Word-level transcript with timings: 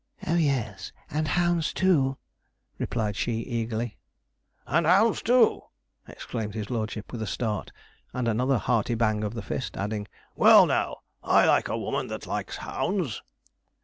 'Oh 0.25 0.33
yes; 0.33 0.91
and 1.11 1.27
hounds, 1.27 1.71
too!' 1.71 2.17
replied 2.79 3.15
she 3.15 3.33
eagerly. 3.33 3.97
'And 4.65 4.87
hounds, 4.87 5.21
too!' 5.21 5.65
exclaimed 6.07 6.55
his 6.55 6.71
lordship, 6.71 7.11
with 7.11 7.21
a 7.21 7.27
start, 7.27 7.71
and 8.11 8.27
another 8.27 8.57
hearty 8.57 8.95
bang 8.95 9.23
of 9.23 9.35
the 9.35 9.43
fist, 9.43 9.77
adding, 9.77 10.07
'well, 10.35 10.65
now, 10.65 11.01
I 11.23 11.45
like 11.45 11.67
a 11.67 11.77
woman 11.77 12.07
that 12.07 12.25
likes 12.25 12.57
hounds.' 12.57 13.21